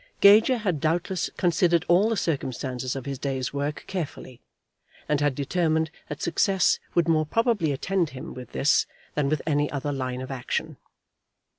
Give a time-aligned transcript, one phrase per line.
[0.19, 4.41] Gager had doubtless considered all the circumstances of his day's work carefully,
[5.07, 9.69] and had determined that success would more probably attend him with this than with any
[9.71, 10.77] other line of action.